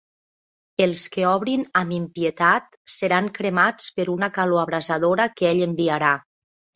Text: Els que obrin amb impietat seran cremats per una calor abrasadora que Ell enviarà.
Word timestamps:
Els 0.83 1.01
que 1.15 1.25
obrin 1.31 1.65
amb 1.81 1.93
impietat 1.97 2.73
seran 2.93 3.29
cremats 3.35 3.91
per 3.99 4.07
una 4.15 4.31
calor 4.39 4.63
abrasadora 4.63 5.29
que 5.43 5.47
Ell 5.51 5.63
enviarà. 5.67 6.11